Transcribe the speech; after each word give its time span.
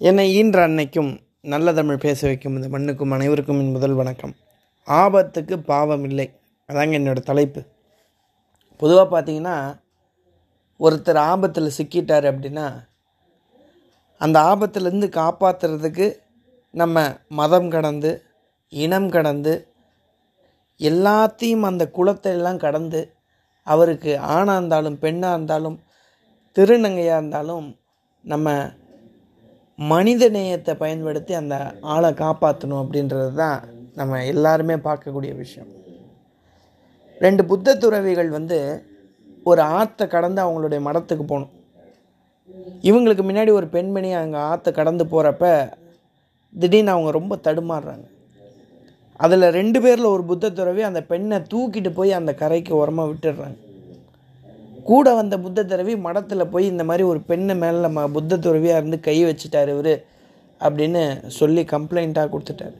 என்னை 0.00 0.24
ஈன்ற 0.34 0.58
அன்னைக்கும் 0.66 1.10
நல்ல 1.40 1.72
தமிழ் 1.72 2.04
பேச 2.04 2.20
வைக்கும் 2.26 2.54
இந்த 2.54 2.68
மண்ணுக்கும் 2.68 3.10
அனைவருக்கும் 3.10 3.58
என் 3.58 3.72
முதல் 3.72 3.94
வணக்கம். 3.94 4.32
ஆபத்துக்கு 4.88 5.56
பாவம் 5.62 6.04
இல்லை. 6.04 6.26
அதாங்க 6.68 6.96
என்னோடய 6.98 7.22
தலைப்பு. 7.22 7.60
பொதுவாக 8.76 9.06
பார்த்தீங்கன்னா 9.10 9.56
ஒருத்தர் 10.80 11.20
ஆபத்தில் 11.30 11.76
சிக்கிட்டார் 11.78 12.28
அப்படின்னா 12.30 12.66
அந்த 14.20 14.40
ஆபத்துலேருந்து 14.40 15.10
காப்பாற்றுறதுக்கு 15.20 16.08
நம்ம 16.74 17.04
மதம் 17.28 17.68
கடந்து 17.68 18.22
இனம் 18.72 19.10
கடந்து 19.10 19.54
எல்லாத்தையும் 20.80 21.62
அந்த 21.62 21.86
குலத்தை 21.98 22.32
எல்லாம் 22.32 22.58
கடந்து 22.58 23.00
அவருக்கு 23.66 24.12
ஆணாக 24.18 24.58
இருந்தாலும் 24.58 24.98
பெண்ணாக 24.98 25.34
இருந்தாலும் 25.34 25.80
திருநங்கையாக 26.56 27.20
இருந்தாலும் 27.20 27.66
நம்ம 28.24 28.78
மனித 29.80 30.28
நேயத்தை 30.28 30.74
பயன்படுத்தி 30.74 31.32
அந்த 31.32 31.74
ஆளை 31.80 32.10
காப்பாற்றணும் 32.10 32.80
அப்படின்றது 32.82 33.34
தான் 33.34 33.60
நம்ம 33.94 34.24
எல்லாருமே 34.24 34.74
பார்க்கக்கூடிய 34.74 35.36
விஷயம். 35.36 35.70
ரெண்டு 37.18 37.44
புத்த 37.44 37.76
துறவிகள் 37.76 38.28
வந்து 38.28 38.58
ஒரு 39.44 39.62
ஆற்றை 39.62 40.06
கடந்து 40.08 40.42
அவங்களுடைய 40.42 40.80
மடத்துக்கு 40.86 41.24
போகணும். 41.24 41.52
இவங்களுக்கு 42.82 43.24
முன்னாடி 43.26 43.52
ஒரு 43.52 43.66
பெண்மணி 43.66 44.12
அங்கே 44.12 44.36
ஆற்றை 44.36 44.74
கடந்து 44.74 45.04
போகிறப்ப 45.04 45.46
திடீர்னு 46.60 46.90
அவங்க 46.90 47.10
ரொம்ப 47.10 47.38
தடுமாறுறாங்க. 47.46 48.06
அதில் 49.16 49.54
ரெண்டு 49.58 49.80
பேரில் 49.80 50.12
ஒரு 50.14 50.24
புத்த 50.24 50.50
துறவி 50.50 50.82
அந்த 50.82 51.02
பெண்ணை 51.02 51.38
தூக்கிட்டு 51.52 51.90
போய் 51.94 52.12
அந்த 52.12 52.34
கரைக்கு 52.34 52.86
உரமாக 52.86 53.10
விட்டுடுறாங்க. 53.10 53.56
கூட 54.90 55.08
வந்த 55.18 55.34
புத்த 55.44 55.64
துறவி 55.70 55.94
மடத்தில் 56.06 56.50
போய் 56.52 56.70
இந்த 56.72 56.84
மாதிரி 56.88 57.02
ஒரு 57.10 57.20
பெண்ணை 57.30 57.54
மேலே 57.62 57.78
நம்ம 57.86 58.06
புத்த 58.16 58.38
துறவியாக 58.46 58.80
இருந்து 58.80 58.98
கை 59.08 59.16
வச்சுட்டார் 59.24 59.72
இவர் 59.74 59.92
அப்படின்னு 60.60 61.02
சொல்லி 61.38 61.62
கம்ப்ளைண்ட்டாக 61.74 62.30
கொடுத்துட்டாரு. 62.32 62.78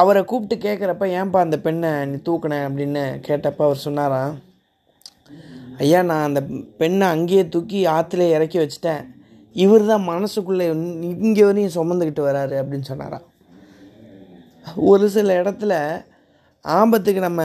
அவரை 0.00 0.20
கூப்பிட்டு 0.30 0.56
கேட்குறப்ப 0.66 1.04
ஏன்பா 1.20 1.38
அந்த 1.44 1.56
பெண்ணை 1.66 1.90
நீ 2.10 2.16
தூக்கின? 2.26 2.58
அப்படின்னு 2.66 3.02
கேட்டப்ப 3.28 3.60
அவர் 3.68 3.84
சொன்னாராம் 3.86 4.34
ஐயா 5.84 6.00
நான் 6.10 6.26
அந்த 6.28 6.40
பெண்ணை 6.80 7.06
அங்கேயே 7.14 7.44
தூக்கி 7.54 7.80
ஆற்றுல 7.96 8.24
இறக்கி 8.36 8.58
வச்சுட்டேன். 8.58 9.02
இவர் 9.64 9.84
தான் 9.90 10.08
மனசுக்குள்ளே 10.10 10.66
இங்கே 11.26 11.44
வரையும் 11.48 11.76
சுமந்துக்கிட்டு 11.76 12.22
வராரு 12.28 12.56
அப்படின்னு 12.60 12.90
சொன்னாராம் 12.90 13.26
ஒரு 14.90 15.06
சில 15.14 15.36
இடத்துல 15.42 15.74
ஆபத்துக்கு 16.64 17.20
நம்ம 17.28 17.42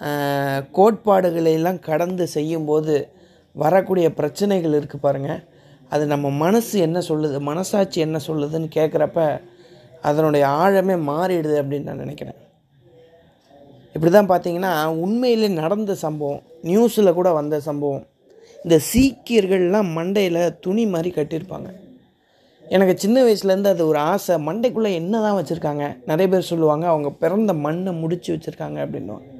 கோட்பாடுகளையெல்லாம் 0.00 0.72
கோட்பாடுகளை 0.72 1.52
எல்லாம் 1.52 1.78
கடந்து 1.78 2.26
செய்யும்போது 2.26 3.10
வரக்கூடிய 3.54 4.12
பிரச்சனைகள் 4.14 4.76
இருக்குது 4.80 5.04
பாருங்கள் 5.06 5.40
அது 5.88 6.06
நம்ம 6.06 6.30
மனசு 6.30 6.78
என்ன 6.78 6.98
சொல்லுது 7.08 7.40
மனசாட்சி 7.40 8.00
என்ன 8.00 8.18
சொல்லுதுன்னு 8.26 8.68
கேட்குறப்ப 8.76 9.40
அதனுடைய 10.00 10.46
ஆழமே 10.46 10.96
மாறிடுது 11.10 11.56
அப்படின்னு 11.60 11.82
நான் 11.82 11.96
நினைக்கிறேன். 11.96 12.38
இப்படி 13.94 14.10
தான் 14.12 14.28
பார்த்தீங்கன்னா 14.28 14.86
உண்மையிலே 14.86 15.48
நடந்த 15.48 15.94
சம்பவம் 15.94 16.42
நியூஸில் 16.62 17.12
கூட 17.12 17.32
வந்த 17.32 17.60
சம்பவம். 17.60 18.06
இந்த 18.64 18.80
சீக்கியர்கள்லாம் 18.92 19.90
மண்டையில் 19.98 20.56
துணி 20.60 20.86
மாதிரி 20.86 21.10
கட்டியிருப்பாங்க. 21.16 21.70
எனக்கு 22.64 22.94
சின்ன 22.98 23.24
வயசுலேருந்து 23.24 23.72
அது 23.74 23.86
ஒரு 23.86 23.98
ஆசை. 23.98 24.34
மண்டைக்குள்ளே 24.34 24.92
என்ன 24.92 25.20
தான் 25.20 25.38
வச்சுருக்காங்க? 25.40 25.96
நிறைய 26.06 26.28
பேர் 26.32 26.50
சொல்லுவாங்க 26.52 26.86
அவங்க 26.86 27.10
பிறந்த 27.10 27.52
மண்ணை 27.52 27.92
முடித்து 27.92 28.36
வச்சுருக்காங்க 28.36 28.78
அப்படின்னுவாங்க. 28.86 29.39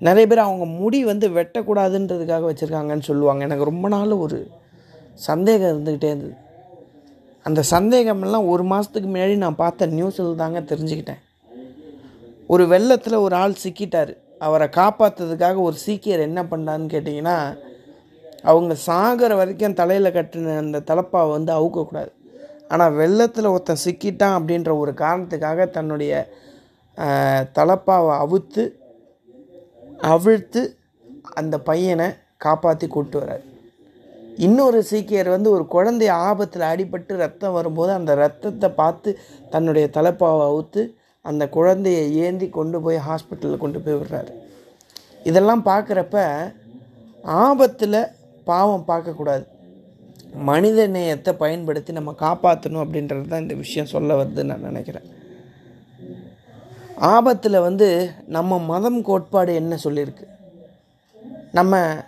நிறைய 0.00 0.24
பேர் 0.26 0.46
அவங்க 0.46 0.64
முடி 0.78 1.04
வந்து 1.04 1.26
வெட்டக்கூடாதுன்றதுக்காக 1.28 2.44
வச்சுருக்காங்கன்னு 2.50 3.08
சொல்லுவாங்க. 3.10 3.42
எனக்கு 3.44 3.70
ரொம்ப 3.70 3.88
நாள் 3.88 4.12
ஒரு 4.24 4.38
சந்தேகம் 5.14 5.72
இருந்துக்கிட்டே 5.74 6.10
இருந்தது. 6.12 6.34
அந்த 7.46 7.60
சந்தேகமெல்லாம் 7.62 8.46
ஒரு 8.52 8.64
மாதத்துக்கு 8.64 9.08
முன்னாடி 9.08 9.36
நான் 9.36 9.62
பார்த்த 9.62 9.86
நியூஸில் 9.86 10.40
தாங்க 10.42 10.60
தெரிஞ்சுக்கிட்டேன். 10.60 11.22
ஒரு 12.46 12.64
வெள்ளத்தில் 12.72 13.24
ஒரு 13.26 13.34
ஆள் 13.34 13.62
சிக்கிட்டார். 13.64 14.12
அவரை 14.38 14.66
காப்பாற்றுறதுக்காக 14.76 15.56
ஒரு 15.60 15.76
சீக்கியர் 15.86 16.26
என்ன 16.28 16.40
பண்ணான்னு 16.42 16.86
கேட்டிங்கன்னா 16.94 17.36
அவங்க 18.42 18.74
சாகிற 18.74 19.34
வரைக்கும் 19.34 19.76
தலையில் 19.80 20.14
கட்டின 20.16 20.56
அந்த 20.62 20.82
தலப்பாவை 20.90 21.30
வந்து 21.30 21.52
அவுக்கக்கூடாது. 21.58 22.10
ஆனால் 22.68 22.92
வெள்ளத்தில் 22.92 23.52
ஒருத்தன் 23.52 23.84
சிக்கிட்டான் 23.84 24.36
அப்படின்ற 24.38 24.70
ஒரு 24.78 24.92
காரணத்துக்காக 24.94 25.66
தன்னுடைய 25.70 26.12
தலப்பாவை 27.58 28.12
அவுத்து 28.24 28.64
அவிழ்த்து 30.12 30.62
அந்த 31.34 31.54
பையனை 31.58 32.08
காப்பாற்றி 32.36 32.86
கூப்பிட்டு 32.86 33.20
வர்றார் 33.20 33.44
இன்னொரு 34.38 34.78
சீக்கியர் 34.90 35.28
வந்து 35.34 35.48
ஒரு 35.50 35.64
குழந்தை 35.66 36.08
ஆபத்தில் 36.26 36.70
அடிபட்டு 36.70 37.12
ரத்தம் 37.16 37.56
வரும்போது 37.58 37.92
அந்த 37.92 38.14
ரத்தத்தை 38.14 38.68
பார்த்து 38.80 39.10
தன்னுடைய 39.50 39.86
தலைப்பாவை 39.96 40.44
அவுத்து 40.50 40.82
அந்த 41.24 41.48
குழந்தையை 41.48 42.04
ஏந்தி 42.24 42.46
கொண்டு 42.48 42.78
போய் 42.82 42.98
ஹாஸ்பிட்டலில் 43.08 43.62
கொண்டு 43.62 43.78
போய் 43.80 43.98
விடுறாரு. 43.98 44.32
இதெல்லாம் 45.24 45.62
பார்க்குறப்ப 45.70 46.16
ஆபத்தில் 47.24 48.00
பாவம் 48.44 48.88
பார்க்கக்கூடாது 48.88 49.44
மனித 50.50 50.86
நேயத்தை 50.86 51.32
பயன்படுத்தி 51.42 51.92
நம்ம 51.92 52.14
காப்பாற்றணும் 52.24 52.84
அப்படின்றது 52.84 53.28
தான் 53.28 53.44
இந்த 53.46 53.54
விஷயம் 53.54 53.92
சொல்ல 53.92 54.14
வருதுன்னு 54.20 54.50
நான் 54.52 54.68
நினைக்கிறேன். 54.70 55.06
ஆபத்தில் 56.96 57.58
வந்து 57.60 58.10
நம்ம 58.26 58.58
மதம் 58.58 59.02
கோட்பாடு 59.02 59.54
என்ன 59.54 59.78
சொல்லியிருக்கு 59.84 60.26
நம்ம 61.52 62.02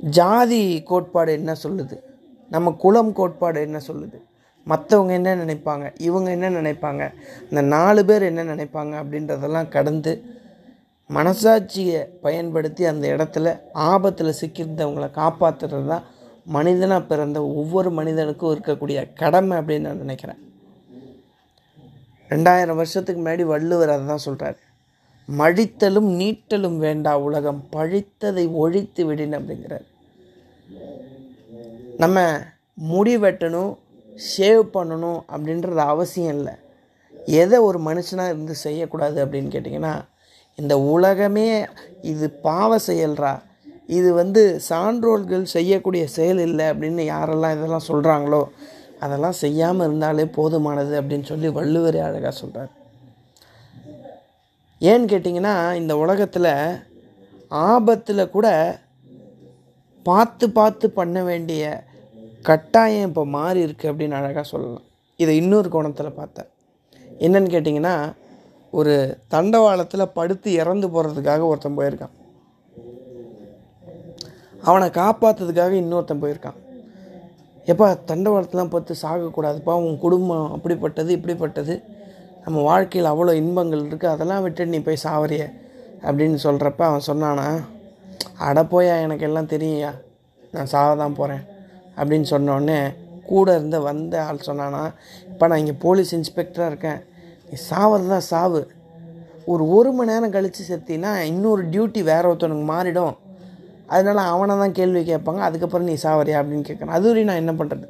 ஜாதி 0.00 0.82
கோட்பாடு 0.82 1.32
என்ன 1.32 1.54
சொல்லுது? 1.62 1.96
நம்ம 2.50 2.70
குலம் 2.70 3.12
கோட்பாடு 3.12 3.60
என்ன 3.60 3.80
சொல்லுது? 3.88 4.18
மற்றவங்க 4.66 5.10
என்ன 5.10 5.34
நினைப்பாங்க? 5.34 5.92
இவங்க 5.98 6.30
என்ன 6.30 6.50
நினைப்பாங்க? 6.50 7.12
இந்த 7.50 7.62
நாலு 7.62 8.04
பேர் 8.04 8.22
என்ன 8.22 8.44
நினைப்பாங்க 8.44 8.94
அப்படின்றதெல்லாம் 9.02 9.68
கடந்து 9.68 10.24
மனசாட்சியை 11.08 12.04
பயன்படுத்தி 12.20 12.84
அந்த 12.84 13.08
இடத்துல 13.08 13.60
ஆபத்தில் 13.72 14.38
சிக்கியிருந்தவங்களை 14.40 15.08
காப்பாற்றுறது 15.14 15.86
தான் 15.86 16.04
மனிதனாக 16.44 17.02
பிறந்த 17.02 17.44
ஒவ்வொரு 17.44 17.90
மனிதனுக்கும் 17.90 18.54
இருக்கக்கூடிய 18.54 19.12
கடமை 19.14 19.58
அப்படின்னு 19.58 19.80
நான் 19.80 19.96
நினைக்கிறேன். 19.96 20.38
ரெண்டாயிரம் 22.30 22.78
வருஷத்துக்கு 22.80 23.20
முன்னாடி 23.20 23.44
வள்ளுவர் 23.52 23.92
அதை 23.94 24.04
தான் 24.12 24.26
சொல்கிறார் 24.26 24.58
மழித்தலும் 25.28 26.08
நீட்டலும் 26.20 26.76
வேண்டா 26.84 27.12
உலகம் 27.26 27.60
பழித்ததை 27.74 28.44
ஒழித்து 28.62 29.02
விடின் 29.08 29.36
அப்படிங்கிறார். 29.38 29.86
நம்ம 32.02 32.18
முடி 32.92 33.14
வெட்டணும் 33.24 33.72
ஷேவ் 34.30 34.62
பண்ணணும் 34.76 35.20
அப்படின்றது 35.32 35.82
அவசியம் 35.94 36.34
இல்லை. 36.38 36.54
எதை 37.42 37.58
ஒரு 37.68 37.78
மனுஷனாக 37.88 38.32
இருந்து 38.32 38.54
செய்யக்கூடாது 38.66 39.18
அப்படின்னு 39.24 39.52
கேட்டிங்கன்னா 39.54 39.94
இந்த 40.58 40.74
உலகமே 40.94 41.48
இது 42.12 42.26
பாவ 42.46 42.78
செயல்றா. 42.88 43.32
இது 43.96 44.08
வந்து 44.20 44.42
சான்றோர்கள் 44.68 45.44
செய்யக்கூடிய 45.56 46.04
செயல் 46.16 46.40
இல்லை 46.48 46.64
அப்படின்னு 46.72 47.02
யாரெல்லாம் 47.14 47.54
இதெல்லாம் 47.56 47.88
சொல்கிறாங்களோ 47.90 48.42
அதெல்லாம் 49.04 49.40
செய்யாமல் 49.42 49.86
இருந்தாலே 49.88 50.24
போதுமானது 50.36 50.94
அப்படின்னு 51.00 51.28
சொல்லி 51.30 51.48
வள்ளுவரே 51.58 52.00
அழகாக 52.08 52.32
சொல்கிறார் 52.40 52.72
ஏன்னு 54.80 55.10
கேட்டிங்கன்னா 55.12 55.54
இந்த 55.80 55.92
உலகத்தில் 56.04 56.52
ஆபத்தில் 57.68 58.32
கூட 58.34 58.46
பார்த்து 60.06 60.46
பார்த்து 60.58 60.86
பண்ண 60.98 61.22
வேண்டிய 61.28 61.62
கட்டாயம் 62.48 63.08
இப்போ 63.08 63.22
மாறி 63.36 63.60
இருக்குது 63.66 63.90
அப்படின்னு 63.90 64.18
அழகாக 64.18 64.44
சொல்லலாம். 64.50 64.84
இதை 65.20 65.32
இன்னொரு 65.42 65.68
கோணத்தில் 65.74 66.18
பார்த்தேன் 66.18 66.50
என்னன்னு 67.24 67.52
கேட்டிங்கன்னா 67.54 67.94
ஒரு 68.72 68.94
தண்டவாளத்தில் 69.34 70.12
படுத்து 70.18 70.48
இறந்து 70.60 70.86
போகிறதுக்காக 70.94 71.48
ஒருத்தன் 71.50 71.78
போயிருக்கான். 71.78 72.14
அவனை 74.68 74.86
காப்பாற்றுறதுக்காக 75.00 75.74
இன்னொருத்தன் 75.82 76.22
போயிருக்கான். 76.22 76.60
எப்பா 77.68 77.86
தண்டவாளத்தெலாம் 78.10 78.72
பார்த்து 78.72 78.94
சாகக்கூடாதுப்பா 79.02 79.74
உன் 79.84 79.98
குடும்பம் 79.98 80.52
அப்படிப்பட்டது 80.56 81.10
இப்படிப்பட்டது. 81.18 81.74
நம்ம 82.44 82.62
வாழ்க்கையில் 82.62 83.12
அவ்வளோ 83.12 83.32
இன்பங்கள் 83.32 83.86
இருக்குது 83.86 84.12
அதெல்லாம் 84.12 84.42
விட்டு 84.42 84.66
நீ 84.66 84.78
போய் 84.80 85.04
சாவறிய 85.04 85.44
அப்படின்னு 86.02 86.34
சொல்கிறப்ப 86.34 86.82
அவன் 86.84 87.08
சொன்னானா 87.10 87.46
அட 88.38 88.62
போயா 88.62 88.94
எனக்கு 89.00 89.24
எல்லாம் 89.24 89.50
தெரியும்யா 89.54 89.92
நான் 90.52 90.66
சாக 90.66 90.94
தான் 90.96 91.12
போகிறேன் 91.12 91.42
அப்படின்னு 91.96 92.26
சொன்னோடனே 92.30 92.78
கூட 93.24 93.54
இருந்த 93.54 93.78
வந்த 93.80 94.24
ஆள் 94.24 94.46
சொன்னானா 94.46 94.82
இப்போ 95.28 95.46
நான் 95.46 95.58
இங்கே 95.58 95.76
போலீஸ் 95.78 96.12
இன்ஸ்பெக்டராக 96.12 96.70
இருக்கேன் 96.70 97.00
நீ 97.50 97.56
சாவது 97.70 98.06
தான் 98.08 98.26
சாவு. 98.32 98.60
ஒரு 99.46 99.68
ஒரு 99.68 99.92
மணி 99.92 100.12
நேரம் 100.12 100.30
கழித்து 100.30 100.62
செத்தினா 100.68 101.10
இன்னொரு 101.22 101.62
டியூட்டி 101.70 102.02
வேற 102.02 102.28
ஒருத்தனுக்கு 102.28 102.66
மாறிடும் 102.70 103.14
அதனால 103.94 104.20
அவனை 104.32 104.54
தான் 104.62 104.76
கேள்வி 104.78 105.00
கேட்பாங்க. 105.10 105.40
அதுக்கப்புறம் 105.48 105.88
நீ 105.90 105.94
சாவறியா 106.04 106.38
அப்படின்னு 106.40 106.68
கேட்குறான் 106.68 106.96
அதுவரை 106.98 107.22
நான் 107.28 107.42
என்ன 107.42 107.52
பண்ணுறது 107.60 107.86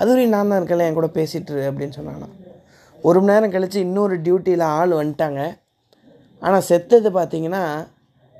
அதுவரை 0.00 0.24
நான் 0.34 0.50
தான் 0.50 0.60
இருக்கல 0.60 0.86
என் 0.88 0.98
கூட 0.98 1.08
பேசிகிட்டு 1.18 1.62
அப்படின்னு 1.68 1.96
சொன்னாங்கண்ணா 1.98 2.30
ஒரு 3.08 3.18
மணி 3.20 3.32
நேரம் 3.32 3.54
கழித்து 3.54 3.78
இன்னொரு 3.86 4.14
டியூட்டியில் 4.26 4.64
ஆள் 4.78 4.92
வந்துட்டாங்க. 5.00 5.40
ஆனால் 6.42 6.66
செத்தது 6.70 7.10
பார்த்தீங்கன்னா 7.18 7.62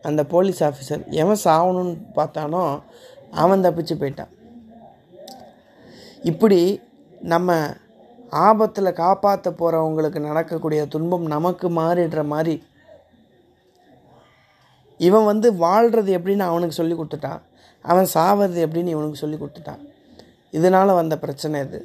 அந்த 0.09 0.23
போலீஸ் 0.33 0.61
ஆஃபீஸர் 0.69 1.03
எவன் 1.23 1.41
சாகணும்னு 1.45 1.95
பார்த்தானோ 2.19 2.63
அவன் 3.43 3.65
தப்பிச்சு 3.67 3.95
போயிட்டான். 4.01 4.33
இப்படி 6.31 6.61
நம்ம 7.33 7.57
ஆபத்தில் 8.47 8.99
காப்பாற்ற 9.03 9.51
போகிறவங்களுக்கு 9.61 10.21
நடக்கக்கூடிய 10.29 10.81
துன்பம் 10.95 11.27
நமக்கு 11.35 11.69
மாறிடுற 11.81 12.23
மாதிரி 12.33 12.55
இவன் 14.99 15.25
வந்து 15.25 15.49
வாழ்கிறது 15.55 16.11
எப்படின்னு 16.19 16.45
அவனுக்கு 16.51 16.79
சொல்லி 16.81 16.95
கொடுத்துட்டான். 16.95 17.41
அவன் 17.85 18.09
சாவது 18.15 18.59
எப்படின்னு 18.67 18.95
இவனுக்கு 18.97 19.23
சொல்லி 19.23 19.37
கொடுத்துட்டான். 19.37 19.83
இதனால் 20.59 20.99
வந்த 21.01 21.19
பிரச்சனை 21.19 21.61
இது. 21.61 21.81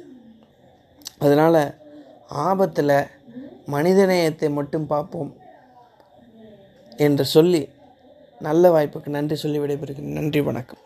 அதனால் 1.18 1.60
ஆபத்தில் 2.46 2.96
மனிதநேயத்தை 3.74 4.48
மட்டும் 4.58 4.86
பார்ப்போம் 4.86 5.32
என்று 7.06 7.24
சொல்லி 7.24 7.62
நல்ல 8.40 8.70
வாய்ப்புக்கு 8.74 9.10
நன்றி 9.18 9.36
சொல்லி 9.36 9.58
விடைபெறுகிறேன். 9.58 10.16
நன்றி 10.18 10.40
வணக்கம். 10.40 10.82